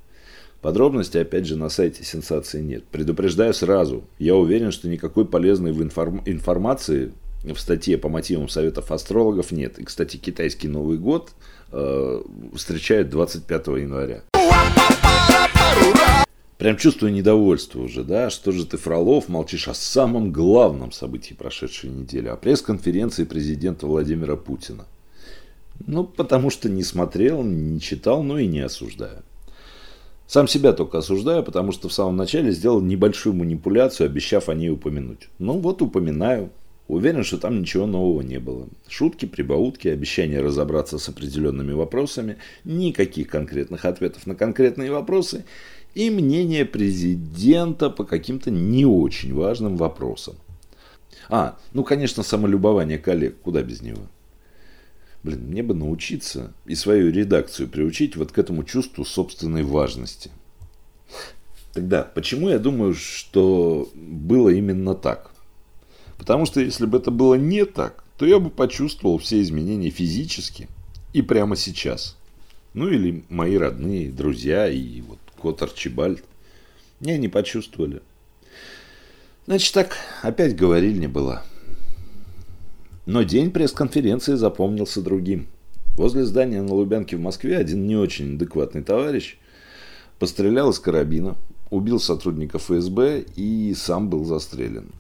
Подробности, 0.62 1.18
опять 1.18 1.48
же, 1.48 1.56
на 1.56 1.70
сайте 1.70 2.04
сенсации 2.04 2.62
нет. 2.62 2.84
Предупреждаю 2.86 3.54
сразу. 3.54 4.04
Я 4.20 4.36
уверен, 4.36 4.72
что 4.72 4.88
никакой 4.88 5.26
полезной 5.26 5.72
в 5.72 5.82
информ... 5.82 6.22
информации 6.26 7.14
в 7.44 7.58
статье 7.58 7.98
по 7.98 8.10
мотивам 8.10 8.48
советов 8.48 8.92
астрологов 8.92 9.52
нет. 9.52 9.80
И, 9.80 9.84
кстати, 9.84 10.18
китайский 10.18 10.68
Новый 10.68 11.00
год 11.00 11.32
э, 11.72 12.22
встречают 12.54 13.10
25 13.10 13.68
января. 13.68 14.24
Прям 16.60 16.78
чувствую 16.78 17.12
недовольство 17.12 17.80
уже, 17.82 18.04
да? 18.04 18.30
Что 18.30 18.52
же 18.52 18.68
ты, 18.68 18.78
Фролов, 18.78 19.30
молчишь 19.30 19.68
о 19.68 19.74
самом 19.74 20.32
главном 20.32 20.92
событии 20.92 21.34
прошедшей 21.34 21.90
недели, 21.90 22.28
о 22.28 22.36
пресс-конференции 22.36 23.24
президента 23.24 23.88
Владимира 23.88 24.36
Путина? 24.36 24.86
Ну, 25.88 26.04
потому 26.04 26.52
что 26.52 26.70
не 26.70 26.84
смотрел, 26.84 27.42
не 27.42 27.82
читал, 27.82 28.22
но 28.22 28.38
и 28.38 28.46
не 28.46 28.60
осуждаю. 28.60 29.24
Сам 30.32 30.48
себя 30.48 30.72
только 30.72 31.00
осуждаю, 31.00 31.44
потому 31.44 31.74
что 31.74 31.90
в 31.90 31.94
самом 31.94 32.16
начале 32.16 32.52
сделал 32.52 32.80
небольшую 32.80 33.36
манипуляцию, 33.36 34.06
обещав 34.06 34.48
о 34.48 34.54
ней 34.54 34.70
упомянуть. 34.70 35.28
Ну 35.40 35.60
вот 35.60 35.82
упоминаю. 35.82 36.52
Уверен, 36.88 37.26
что 37.26 37.38
там 37.38 37.60
ничего 37.60 37.86
нового 37.86 38.22
не 38.22 38.40
было. 38.40 38.70
Шутки, 38.88 39.26
прибаутки, 39.26 39.90
обещания 39.90 40.40
разобраться 40.40 41.00
с 41.00 41.10
определенными 41.10 41.74
вопросами, 41.74 42.38
никаких 42.64 43.28
конкретных 43.28 43.84
ответов 43.84 44.26
на 44.26 44.34
конкретные 44.34 44.90
вопросы 44.90 45.44
и 45.96 46.10
мнение 46.10 46.64
президента 46.64 47.90
по 47.90 48.06
каким-то 48.06 48.52
не 48.52 48.86
очень 48.86 49.34
важным 49.34 49.76
вопросам. 49.76 50.36
А, 51.28 51.58
ну, 51.74 51.84
конечно, 51.84 52.24
самолюбование 52.24 53.00
коллег, 53.00 53.36
куда 53.42 53.64
без 53.64 53.82
него. 53.82 54.04
Блин, 55.24 55.48
мне 55.48 55.62
бы 55.62 55.76
научиться 55.76 56.54
и 56.66 56.74
свою 56.74 57.12
редакцию 57.12 57.68
приучить 57.68 58.16
вот 58.16 58.32
к 58.32 58.40
этому 58.40 58.64
чувству 58.64 59.06
собственной 59.06 59.64
важности. 59.64 60.32
Тогда, 61.74 62.04
почему 62.04 62.50
я 62.50 62.60
думаю, 62.60 62.96
что 62.96 63.90
было 63.94 64.50
именно 64.50 64.96
так? 64.96 65.32
Потому 66.18 66.46
что 66.46 66.60
если 66.60 66.86
бы 66.86 66.98
это 66.98 67.12
было 67.12 67.36
не 67.36 67.66
так, 67.66 68.04
то 68.18 68.26
я 68.26 68.40
бы 68.40 68.50
почувствовал 68.50 69.18
все 69.18 69.42
изменения 69.42 69.90
физически 69.90 70.68
и 71.14 71.22
прямо 71.22 71.56
сейчас. 71.56 72.18
Ну 72.74 72.88
или 72.90 73.24
мои 73.30 73.58
родные, 73.58 74.12
друзья 74.12 74.68
и 74.68 75.02
вот 75.02 75.20
кот 75.38 75.62
Арчибальд. 75.62 76.24
Не, 77.00 77.18
не 77.18 77.28
почувствовали. 77.28 78.02
Значит 79.48 79.74
так, 79.74 79.98
опять 80.22 80.56
говорили 80.56 80.98
не 80.98 81.08
было. 81.08 81.44
Но 83.06 83.24
день 83.24 83.52
пресс-конференции 83.52 84.36
запомнился 84.36 85.02
другим. 85.02 85.48
Возле 85.98 86.24
здания 86.24 86.62
на 86.62 86.74
Лубянке 86.74 87.18
в 87.18 87.22
Москве 87.22 87.58
один 87.58 87.88
не 87.88 87.96
очень 87.96 88.36
адекватный 88.36 88.84
товарищ 88.84 89.38
пострелял 90.20 90.70
из 90.70 90.80
карабина, 90.80 91.36
убил 91.70 92.00
сотрудника 92.00 92.60
ФСБ 92.60 93.26
и 93.36 93.74
сам 93.76 94.10
был 94.10 94.24
застрелен. 94.24 94.92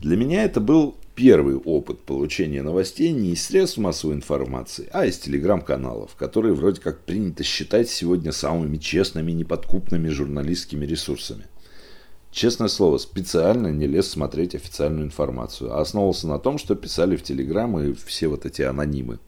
Для 0.00 0.16
меня 0.16 0.44
это 0.44 0.60
был 0.60 0.96
первый 1.14 1.56
опыт 1.56 2.00
получения 2.00 2.62
новостей 2.62 3.12
не 3.12 3.32
из 3.32 3.44
средств 3.44 3.78
массовой 3.78 4.14
информации, 4.14 4.88
а 4.92 5.04
из 5.04 5.18
телеграм-каналов, 5.18 6.14
которые 6.16 6.54
вроде 6.54 6.80
как 6.80 7.04
принято 7.04 7.44
считать 7.44 7.90
сегодня 7.90 8.32
самыми 8.32 8.78
честными, 8.78 9.32
неподкупными 9.32 10.08
журналистскими 10.08 10.86
ресурсами. 10.86 11.44
Честное 12.32 12.68
слово, 12.68 12.96
специально 12.96 13.68
не 13.68 13.86
лез 13.86 14.08
смотреть 14.08 14.54
официальную 14.54 15.04
информацию, 15.04 15.70
а 15.70 15.82
основывался 15.82 16.26
на 16.26 16.38
том, 16.38 16.56
что 16.56 16.74
писали 16.74 17.16
в 17.16 17.22
Телеграм 17.22 17.78
и 17.78 17.92
все 17.92 18.28
вот 18.28 18.46
эти 18.46 18.62
анонимы. 18.62 19.18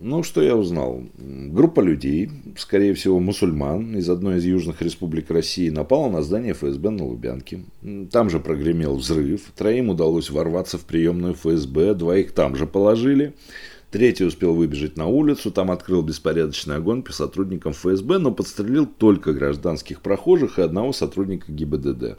Ну, 0.00 0.22
что 0.22 0.40
я 0.40 0.56
узнал? 0.56 1.02
Группа 1.18 1.80
людей, 1.80 2.30
скорее 2.56 2.94
всего, 2.94 3.20
мусульман 3.20 3.96
из 3.96 4.08
одной 4.08 4.38
из 4.38 4.46
южных 4.46 4.80
республик 4.80 5.30
России 5.30 5.68
напала 5.68 6.10
на 6.10 6.22
здание 6.22 6.54
ФСБ 6.54 6.90
на 6.90 7.04
Лубянке. 7.04 7.60
Там 8.10 8.30
же 8.30 8.40
прогремел 8.40 8.96
взрыв. 8.96 9.52
Троим 9.54 9.90
удалось 9.90 10.30
ворваться 10.30 10.78
в 10.78 10.86
приемную 10.86 11.34
ФСБ, 11.34 11.94
двоих 11.94 12.32
там 12.32 12.56
же 12.56 12.66
положили. 12.66 13.34
Третий 13.96 14.26
успел 14.26 14.54
выбежать 14.54 14.98
на 14.98 15.06
улицу, 15.06 15.50
там 15.50 15.70
открыл 15.70 16.02
беспорядочный 16.02 16.76
огонь 16.76 17.02
по 17.02 17.14
сотрудникам 17.14 17.72
ФСБ, 17.72 18.18
но 18.18 18.30
подстрелил 18.30 18.84
только 18.84 19.32
гражданских 19.32 20.02
прохожих 20.02 20.58
и 20.58 20.62
одного 20.62 20.92
сотрудника 20.92 21.50
ГИБДД. 21.50 22.18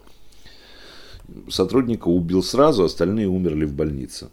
Сотрудника 1.49 2.07
убил 2.07 2.41
сразу, 2.41 2.83
остальные 2.83 3.27
умерли 3.27 3.65
в 3.65 3.75
больнице. 3.75 4.29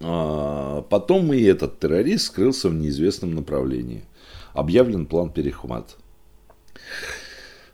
А 0.00 0.80
потом 0.80 1.30
и 1.34 1.42
этот 1.42 1.78
террорист 1.78 2.28
скрылся 2.28 2.70
в 2.70 2.74
неизвестном 2.74 3.34
направлении. 3.34 4.06
Объявлен 4.54 5.04
план 5.04 5.28
перехват. 5.28 5.98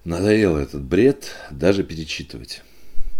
Надоело 0.02 0.58
этот 0.58 0.82
бред 0.82 1.36
даже 1.52 1.84
перечитывать. 1.84 2.64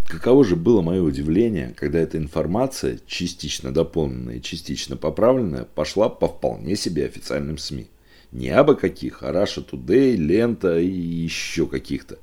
Каково 0.09 0.43
же 0.43 0.55
было 0.55 0.81
мое 0.81 1.03
удивление, 1.03 1.75
когда 1.77 1.99
эта 1.99 2.17
информация, 2.17 2.99
частично 3.05 3.71
дополненная 3.71 4.37
и 4.37 4.41
частично 4.41 4.97
поправленная, 4.97 5.65
пошла 5.65 6.09
по 6.09 6.27
вполне 6.27 6.75
себе 6.75 7.05
официальным 7.05 7.59
СМИ. 7.59 7.85
Не 8.31 8.49
абы 8.49 8.75
каких, 8.75 9.21
а 9.21 9.31
Russia 9.31 9.63
Today, 9.63 10.15
Лента 10.15 10.79
и 10.79 10.89
еще 10.89 11.67
каких-то. 11.67 12.17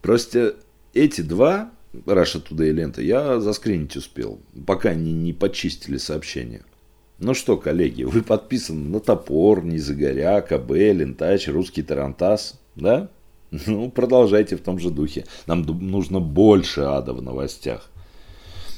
Просто 0.00 0.54
эти 0.94 1.22
два, 1.22 1.72
Russia 1.92 2.40
Today 2.40 2.68
и 2.68 2.72
Лента, 2.72 3.02
я 3.02 3.40
заскринить 3.40 3.96
успел, 3.96 4.38
пока 4.64 4.90
они 4.90 5.12
не 5.12 5.32
почистили 5.32 5.96
сообщения. 5.96 6.62
Ну 7.18 7.34
что, 7.34 7.56
коллеги, 7.56 8.04
вы 8.04 8.22
подписаны 8.22 8.88
на 8.90 9.00
Топор, 9.00 9.64
Низагоря, 9.64 10.40
КБ, 10.40 10.70
Лентач, 10.70 11.48
Русский 11.48 11.82
Тарантас, 11.82 12.60
да? 12.76 13.10
Ну, 13.66 13.90
продолжайте 13.90 14.56
в 14.56 14.60
том 14.60 14.78
же 14.78 14.90
духе. 14.90 15.24
Нам 15.46 15.62
нужно 15.62 16.20
больше 16.20 16.82
ада 16.82 17.12
в 17.12 17.22
новостях. 17.22 17.88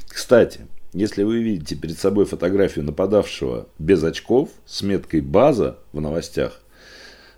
Кстати, 0.09 0.61
если 0.93 1.23
вы 1.23 1.43
видите 1.43 1.77
перед 1.77 1.99
собой 1.99 2.25
фотографию 2.25 2.85
нападавшего 2.85 3.69
без 3.79 4.03
очков 4.03 4.51
с 4.67 4.83
меткой 4.83 5.21
«база» 5.21 5.79
в 5.93 6.01
новостях, 6.01 6.61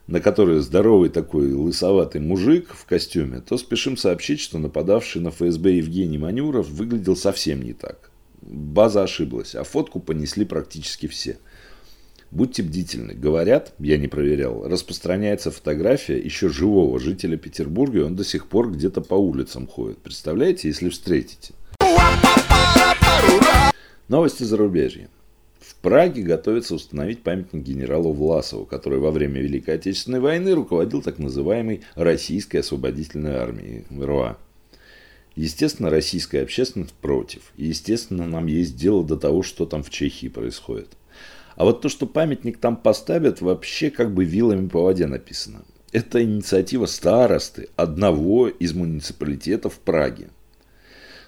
на 0.06 0.20
которой 0.20 0.60
здоровый 0.60 1.08
такой 1.08 1.52
лысоватый 1.52 2.20
мужик 2.20 2.68
в 2.72 2.84
костюме, 2.84 3.40
то 3.40 3.56
спешим 3.58 3.96
сообщить, 3.96 4.40
что 4.40 4.58
нападавший 4.58 5.20
на 5.20 5.30
ФСБ 5.30 5.72
Евгений 5.72 6.18
Манюров 6.18 6.68
выглядел 6.68 7.16
совсем 7.16 7.62
не 7.62 7.72
так. 7.72 8.10
База 8.42 9.02
ошиблась, 9.02 9.54
а 9.54 9.64
фотку 9.64 10.00
понесли 10.00 10.44
практически 10.44 11.06
все– 11.06 11.38
Будьте 12.30 12.62
бдительны. 12.62 13.12
Говорят, 13.14 13.74
я 13.80 13.96
не 13.98 14.06
проверял, 14.06 14.68
распространяется 14.68 15.50
фотография 15.50 16.16
еще 16.16 16.48
живого 16.48 17.00
жителя 17.00 17.36
Петербурга, 17.36 17.98
и 17.98 18.02
он 18.02 18.14
до 18.14 18.24
сих 18.24 18.46
пор 18.46 18.70
где-то 18.70 19.00
по 19.00 19.14
улицам 19.14 19.66
ходит. 19.66 19.98
Представляете, 19.98 20.68
если 20.68 20.90
встретите? 20.90 21.54
Новости 24.06 24.44
зарубежья. 24.44 25.08
В 25.58 25.74
Праге 25.76 26.22
готовится 26.22 26.76
установить 26.76 27.22
памятник 27.22 27.64
генералу 27.64 28.12
Власову, 28.12 28.64
который 28.64 29.00
во 29.00 29.10
время 29.10 29.40
Великой 29.40 29.74
Отечественной 29.74 30.20
войны 30.20 30.54
руководил 30.54 31.02
так 31.02 31.18
называемой 31.18 31.80
Российской 31.96 32.58
освободительной 32.58 33.34
армией 33.34 33.84
РОА. 33.90 34.38
Естественно, 35.34 35.90
российская 35.90 36.42
общественность 36.42 36.92
против. 36.92 37.52
И, 37.56 37.66
естественно, 37.66 38.26
нам 38.26 38.46
есть 38.46 38.76
дело 38.76 39.04
до 39.04 39.16
того, 39.16 39.42
что 39.42 39.66
там 39.66 39.82
в 39.82 39.90
Чехии 39.90 40.28
происходит. 40.28 40.88
А 41.60 41.64
вот 41.64 41.82
то, 41.82 41.90
что 41.90 42.06
памятник 42.06 42.56
там 42.56 42.74
поставят, 42.74 43.42
вообще 43.42 43.90
как 43.90 44.14
бы 44.14 44.24
вилами 44.24 44.66
по 44.66 44.82
воде 44.82 45.06
написано. 45.06 45.60
Это 45.92 46.24
инициатива 46.24 46.86
старосты 46.86 47.68
одного 47.76 48.48
из 48.48 48.72
муниципалитетов 48.72 49.74
в 49.74 49.78
Праге. 49.80 50.30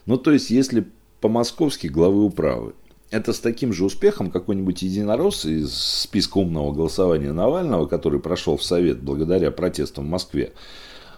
Ну, 0.06 0.16
то 0.16 0.30
есть, 0.30 0.48
если 0.48 0.86
по-московски 1.20 1.88
главы 1.88 2.24
управы 2.24 2.72
это 3.10 3.34
с 3.34 3.40
таким 3.40 3.74
же 3.74 3.84
успехом 3.84 4.30
какой-нибудь 4.30 4.80
единорос 4.80 5.44
из 5.44 5.74
списка 5.74 6.38
умного 6.38 6.72
голосования 6.72 7.34
Навального, 7.34 7.84
который 7.84 8.18
прошел 8.18 8.56
в 8.56 8.64
Совет 8.64 9.02
благодаря 9.02 9.50
протестам 9.50 10.06
в 10.06 10.08
Москве, 10.08 10.54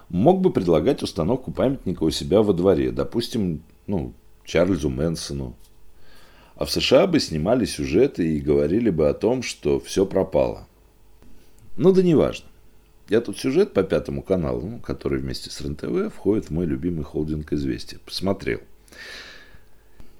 мог 0.08 0.40
бы 0.40 0.50
предлагать 0.50 1.04
установку 1.04 1.52
памятника 1.52 2.02
у 2.02 2.10
себя 2.10 2.42
во 2.42 2.52
дворе, 2.52 2.90
допустим, 2.90 3.62
ну, 3.86 4.12
Чарльзу 4.44 4.90
Мэнсону. 4.90 5.54
А 6.56 6.64
в 6.64 6.70
США 6.70 7.06
бы 7.06 7.18
снимали 7.18 7.64
сюжеты 7.64 8.36
и 8.36 8.40
говорили 8.40 8.90
бы 8.90 9.08
о 9.08 9.14
том, 9.14 9.42
что 9.42 9.80
все 9.80 10.06
пропало. 10.06 10.68
Ну 11.76 11.92
да 11.92 12.02
неважно. 12.02 12.46
Я 13.08 13.20
тут 13.20 13.38
сюжет 13.38 13.72
по 13.72 13.82
пятому 13.82 14.22
каналу, 14.22 14.78
который 14.78 15.18
вместе 15.18 15.50
с 15.50 15.60
РНТВ 15.60 16.14
входит 16.14 16.46
в 16.46 16.50
мой 16.50 16.64
любимый 16.64 17.04
холдинг 17.04 17.52
«Известия». 17.52 17.98
Посмотрел. 18.04 18.60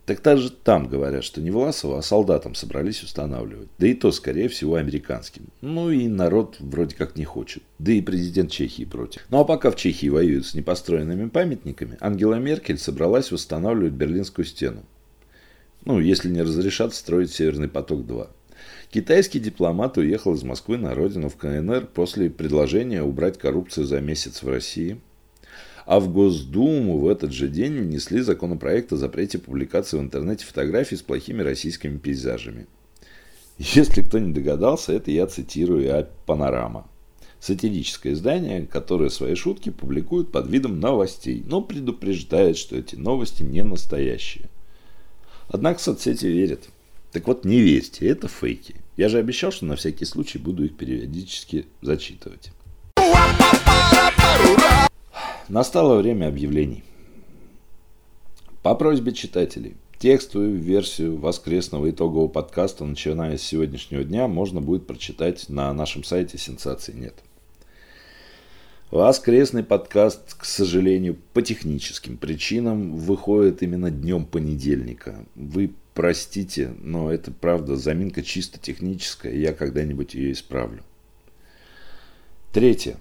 Так 0.06 0.20
даже 0.20 0.50
там 0.50 0.86
говорят, 0.86 1.24
что 1.24 1.40
не 1.40 1.50
Власова, 1.50 1.98
а 1.98 2.02
солдатам 2.02 2.54
собрались 2.54 3.02
устанавливать. 3.02 3.68
Да 3.78 3.86
и 3.86 3.94
то, 3.94 4.12
скорее 4.12 4.48
всего, 4.48 4.74
американским. 4.74 5.44
Ну 5.62 5.90
и 5.90 6.08
народ 6.08 6.56
вроде 6.58 6.94
как 6.94 7.16
не 7.16 7.24
хочет. 7.24 7.62
Да 7.78 7.92
и 7.92 8.02
президент 8.02 8.50
Чехии 8.50 8.84
против. 8.84 9.24
Ну 9.30 9.40
а 9.40 9.44
пока 9.44 9.70
в 9.70 9.76
Чехии 9.76 10.08
воюют 10.08 10.46
с 10.46 10.54
непостроенными 10.54 11.30
памятниками, 11.30 11.96
Ангела 12.00 12.34
Меркель 12.34 12.76
собралась 12.76 13.32
устанавливать 13.32 13.94
Берлинскую 13.94 14.44
стену. 14.44 14.82
Ну, 15.84 16.00
если 16.00 16.28
не 16.28 16.42
разрешат 16.42 16.94
строить 16.94 17.30
Северный 17.30 17.68
поток-2. 17.68 18.28
Китайский 18.90 19.40
дипломат 19.40 19.96
уехал 19.98 20.34
из 20.34 20.42
Москвы 20.42 20.78
на 20.78 20.94
родину 20.94 21.28
в 21.28 21.36
КНР 21.36 21.86
после 21.86 22.30
предложения 22.30 23.02
убрать 23.02 23.38
коррупцию 23.38 23.86
за 23.86 24.00
месяц 24.00 24.42
в 24.42 24.48
России– 24.48 25.00
а 25.86 26.00
в 26.00 26.10
Госдуму 26.10 26.98
в 26.98 27.08
этот 27.08 27.32
же 27.32 27.48
день 27.48 27.78
внесли 27.78 28.20
законопроект 28.20 28.92
о 28.92 28.96
запрете 28.96 29.38
публикации 29.38 29.98
в 29.98 30.00
интернете 30.00 30.44
фотографий 30.44 30.96
с 30.96 31.02
плохими 31.02 31.42
российскими 31.42 31.98
пейзажами. 31.98 32.66
Если 33.58 34.02
кто 34.02 34.18
не 34.18 34.32
догадался, 34.32 34.92
это 34.92 35.10
я 35.10 35.26
цитирую 35.26 35.96
а 35.96 36.08
«Панорама». 36.26 36.88
Сатирическое 37.38 38.14
издание, 38.14 38.66
которое 38.66 39.10
свои 39.10 39.34
шутки 39.34 39.68
публикует 39.68 40.32
под 40.32 40.48
видом 40.48 40.80
новостей, 40.80 41.44
но 41.46 41.60
предупреждает, 41.60 42.56
что 42.56 42.76
эти 42.76 42.96
новости 42.96 43.42
не 43.42 43.62
настоящие. 43.62 44.48
Однако 45.48 45.80
соцсети 45.80 46.26
верят. 46.26 46.68
Так 47.12 47.26
вот, 47.26 47.44
не 47.44 47.60
верьте, 47.60 48.08
это 48.08 48.28
фейки. 48.28 48.76
Я 48.96 49.08
же 49.08 49.18
обещал, 49.18 49.52
что 49.52 49.66
на 49.66 49.76
всякий 49.76 50.04
случай 50.04 50.38
буду 50.38 50.64
их 50.64 50.76
периодически 50.76 51.66
зачитывать. 51.80 52.50
Настало 55.48 56.00
время 56.00 56.28
объявлений. 56.28 56.82
По 58.62 58.74
просьбе 58.74 59.12
читателей, 59.12 59.76
текстовую 59.98 60.58
версию 60.58 61.18
воскресного 61.18 61.90
итогового 61.90 62.28
подкаста, 62.28 62.84
начиная 62.84 63.36
с 63.36 63.42
сегодняшнего 63.42 64.04
дня, 64.04 64.26
можно 64.26 64.60
будет 64.60 64.86
прочитать 64.86 65.48
на 65.48 65.72
нашем 65.72 66.02
сайте 66.02 66.38
«Сенсаций 66.38 66.94
нет». 66.94 67.14
Воскресный 68.94 69.64
подкаст, 69.64 70.34
к 70.34 70.44
сожалению, 70.44 71.16
по 71.32 71.42
техническим 71.42 72.16
причинам 72.16 72.94
выходит 72.94 73.60
именно 73.60 73.90
днем 73.90 74.24
понедельника. 74.24 75.16
Вы 75.34 75.72
простите, 75.94 76.70
но 76.80 77.12
это 77.12 77.32
правда 77.32 77.74
заминка 77.74 78.22
чисто 78.22 78.60
техническая, 78.60 79.34
я 79.34 79.52
когда-нибудь 79.52 80.14
ее 80.14 80.30
исправлю. 80.30 80.84
Третье. 82.52 82.96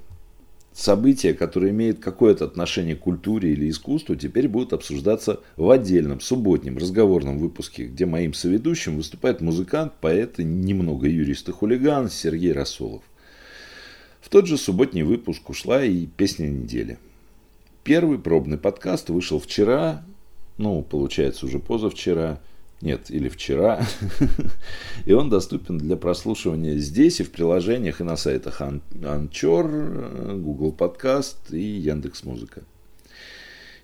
События, 0.73 1.35
которые 1.35 1.69
имеют 1.69 1.99
какое-то 1.99 2.45
отношение 2.45 2.95
к 2.95 3.01
культуре 3.01 3.53
или 3.53 3.69
искусству, 3.69 4.15
теперь 4.15 4.47
будут 4.47 4.73
обсуждаться 4.73 5.41
в 5.57 5.69
отдельном 5.69 6.21
субботнем 6.21 6.79
разговорном 6.79 7.37
выпуске, 7.37 7.85
где 7.85 8.07
моим 8.07 8.33
соведущим 8.33 8.95
выступает 8.95 9.41
музыкант, 9.41 9.93
поэт 10.01 10.39
и 10.39 10.43
немного 10.43 11.07
юрист 11.07 11.49
и 11.49 11.51
хулиган 11.51 12.09
Сергей 12.09 12.51
Расолов. 12.51 13.03
В 14.23 14.29
тот 14.29 14.47
же 14.47 14.57
субботний 14.57 15.03
выпуск 15.03 15.49
ушла 15.49 15.83
и 15.83 16.05
песня 16.05 16.47
недели. 16.47 16.97
Первый 17.83 18.17
пробный 18.17 18.57
подкаст 18.57 19.09
вышел 19.09 19.37
вчера, 19.37 20.05
ну, 20.57 20.81
получается, 20.81 21.45
уже 21.45 21.59
позавчера– 21.59 22.39
нет, 22.83 23.09
или 23.09 23.29
вчера. 23.29 23.85
и 25.05 25.13
он 25.13 25.29
доступен 25.29 25.77
для 25.77 25.95
прослушивания 25.95 26.77
здесь 26.77 27.21
и 27.21 27.23
в 27.23 27.31
приложениях 27.31 28.01
и 28.01 28.03
на 28.03 28.17
сайтах 28.17 28.61
Anchor, 28.61 30.37
Google 30.37 30.75
Podcast 30.77 31.37
и 31.51 31.61
Яндекс 31.61 32.25
Музыка. 32.25 32.63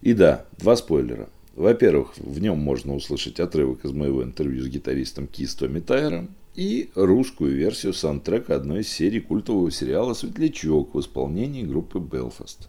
И 0.02 0.14
да, 0.14 0.46
два 0.58 0.76
спойлера. 0.76 1.30
Во-первых, 1.56 2.18
в 2.18 2.40
нем 2.42 2.60
можно 2.60 2.94
услышать 2.94 3.40
отрывок 3.40 3.86
из 3.86 3.92
моего 3.92 4.22
интервью 4.22 4.64
с 4.64 4.68
гитаристом 4.68 5.28
Кис 5.28 5.56
Томми 5.56 5.80
Тайером 5.80 6.36
и 6.56 6.90
русскую 6.96 7.56
версию 7.56 7.94
саундтрека 7.94 8.56
одной 8.56 8.82
из 8.82 8.90
серий 8.90 9.20
культового 9.20 9.72
сериала 9.72 10.14
«Светлячок» 10.14 10.94
в 10.94 11.00
исполнении 11.00 11.64
группы 11.64 12.00
Belfast. 12.00 12.68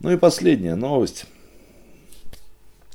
Ну 0.00 0.10
и 0.10 0.16
последняя 0.16 0.74
новость. 0.74 1.26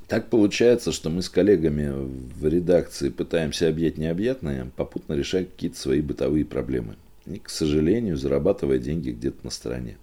Так 0.08 0.30
получается, 0.30 0.91
что 0.91 1.10
мы 1.10 1.22
с 1.22 1.30
коллегами 1.30 1.89
в 1.89 2.46
редакции 2.46 3.10
пытаемся 3.10 3.70
объять 3.70 3.98
необъятное, 3.98 4.70
попутно 4.76 5.13
решать 5.13 5.50
какие-то 5.50 5.80
свои 5.80 6.02
бытовые 6.02 6.44
проблемы. 6.44 6.98
И, 7.26 7.39
к 7.39 7.50
сожалению, 7.50 8.17
зарабатывая 8.17 8.78
деньги 8.78 9.12
где-то 9.12 9.38
на 9.44 9.52
стороне. 9.52 9.98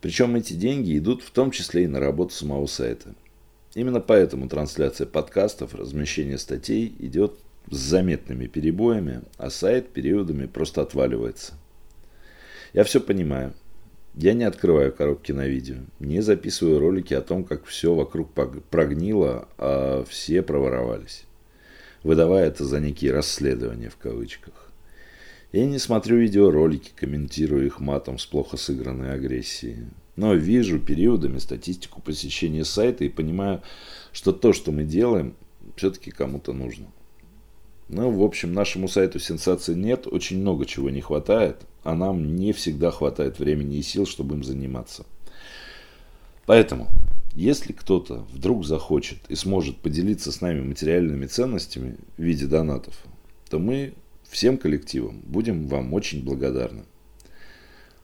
Причем 0.00 0.34
эти 0.34 0.54
деньги 0.54 0.98
идут 0.98 1.22
в 1.22 1.30
том 1.30 1.52
числе 1.52 1.84
и 1.84 1.86
на 1.86 2.00
работу 2.00 2.34
самого 2.34 2.66
сайта. 2.66 3.14
Именно 3.74 4.00
поэтому 4.00 4.48
трансляция 4.48 5.06
подкастов, 5.06 5.74
размещение 5.74 6.36
статей 6.36 6.92
идет 6.98 7.38
с 7.72 7.76
заметными 7.76 8.46
перебоями, 8.46 9.22
а 9.38 9.48
сайт 9.48 9.88
периодами 9.88 10.44
просто 10.44 10.82
отваливается. 10.82 11.54
Я 12.74 12.84
все 12.84 13.00
понимаю. 13.00 13.54
Я 14.14 14.34
не 14.34 14.44
открываю 14.44 14.92
коробки 14.92 15.32
на 15.32 15.46
видео, 15.46 15.76
не 15.98 16.20
записываю 16.20 16.78
ролики 16.78 17.14
о 17.14 17.22
том, 17.22 17.44
как 17.44 17.64
все 17.64 17.94
вокруг 17.94 18.30
прогнило, 18.70 19.48
а 19.56 20.04
все 20.06 20.42
проворовались, 20.42 21.24
выдавая 22.02 22.48
это 22.48 22.66
за 22.66 22.78
некие 22.78 23.12
расследования 23.12 23.88
в 23.88 23.96
кавычках. 23.96 24.70
Я 25.50 25.64
не 25.64 25.78
смотрю 25.78 26.18
видеоролики, 26.18 26.92
комментирую 26.94 27.64
их 27.64 27.80
матом 27.80 28.18
с 28.18 28.26
плохо 28.26 28.58
сыгранной 28.58 29.14
агрессией. 29.14 29.86
Но 30.16 30.34
вижу 30.34 30.78
периодами 30.78 31.38
статистику 31.38 32.02
посещения 32.02 32.66
сайта 32.66 33.04
и 33.04 33.08
понимаю, 33.08 33.62
что 34.12 34.32
то, 34.32 34.52
что 34.52 34.72
мы 34.72 34.84
делаем, 34.84 35.34
все-таки 35.76 36.10
кому-то 36.10 36.52
нужно. 36.52 36.86
Ну, 37.88 38.10
в 38.10 38.22
общем, 38.22 38.52
нашему 38.52 38.88
сайту 38.88 39.18
сенсации 39.18 39.74
нет, 39.74 40.06
очень 40.06 40.40
много 40.40 40.64
чего 40.66 40.88
не 40.90 41.00
хватает, 41.00 41.58
а 41.82 41.94
нам 41.94 42.36
не 42.36 42.52
всегда 42.52 42.90
хватает 42.90 43.38
времени 43.38 43.76
и 43.76 43.82
сил, 43.82 44.06
чтобы 44.06 44.36
им 44.36 44.44
заниматься. 44.44 45.04
Поэтому, 46.46 46.88
если 47.34 47.72
кто-то 47.72 48.26
вдруг 48.32 48.64
захочет 48.64 49.18
и 49.28 49.34
сможет 49.34 49.76
поделиться 49.78 50.32
с 50.32 50.40
нами 50.40 50.60
материальными 50.60 51.26
ценностями 51.26 51.96
в 52.16 52.22
виде 52.22 52.46
донатов, 52.46 52.94
то 53.50 53.58
мы 53.58 53.94
всем 54.28 54.56
коллективам 54.56 55.20
будем 55.24 55.66
вам 55.66 55.92
очень 55.92 56.24
благодарны. 56.24 56.84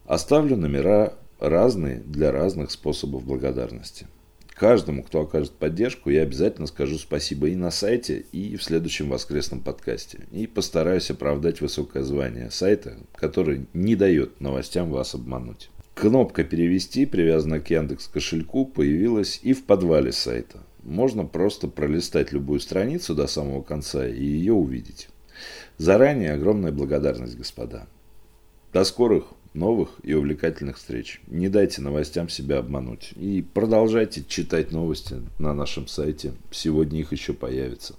Оставлю 0.06 0.56
номера 0.56 1.14
разные 1.38 2.00
для 2.00 2.32
разных 2.32 2.70
способов 2.70 3.24
благодарности 3.24 4.06
каждому, 4.58 5.02
кто 5.02 5.20
окажет 5.22 5.52
поддержку, 5.52 6.10
я 6.10 6.22
обязательно 6.22 6.66
скажу 6.66 6.98
спасибо 6.98 7.48
и 7.48 7.54
на 7.54 7.70
сайте, 7.70 8.26
и 8.32 8.56
в 8.56 8.62
следующем 8.62 9.08
воскресном 9.08 9.60
подкасте. 9.60 10.26
И 10.32 10.46
постараюсь 10.46 11.10
оправдать 11.10 11.60
высокое 11.60 12.02
звание 12.02 12.50
сайта, 12.50 12.96
который 13.14 13.66
не 13.72 13.94
дает 13.94 14.40
новостям 14.40 14.90
вас 14.90 15.14
обмануть. 15.14 15.70
Кнопка 15.94 16.44
«Перевести», 16.44 17.06
привязанная 17.06 17.60
к 17.60 17.70
Яндекс 17.70 18.08
кошельку, 18.08 18.66
появилась 18.66 19.40
и 19.42 19.52
в 19.52 19.64
подвале 19.64 20.12
сайта. 20.12 20.58
Можно 20.82 21.24
просто 21.24 21.68
пролистать 21.68 22.32
любую 22.32 22.60
страницу 22.60 23.14
до 23.14 23.26
самого 23.26 23.62
конца 23.62 24.06
и 24.06 24.22
ее 24.22 24.52
увидеть. 24.52 25.08
Заранее 25.76 26.32
огромная 26.32 26.72
благодарность, 26.72 27.36
господа. 27.36 27.86
До 28.72 28.84
скорых 28.84 29.24
новых 29.54 29.90
и 30.02 30.14
увлекательных 30.14 30.76
встреч. 30.76 31.20
Не 31.26 31.48
дайте 31.48 31.80
новостям 31.80 32.28
себя 32.28 32.58
обмануть. 32.58 33.12
И 33.16 33.42
продолжайте 33.42 34.24
читать 34.26 34.72
новости 34.72 35.22
на 35.38 35.54
нашем 35.54 35.86
сайте. 35.86 36.32
Сегодня 36.50 37.00
их 37.00 37.12
еще 37.12 37.32
появится. 37.32 37.94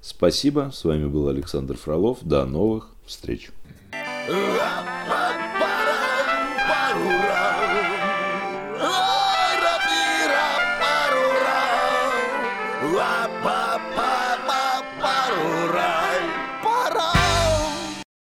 Спасибо. 0.00 0.70
С 0.74 0.84
вами 0.84 1.06
был 1.06 1.28
Александр 1.28 1.76
Фролов. 1.76 2.18
До 2.22 2.44
новых 2.44 2.88
встреч. 3.06 3.50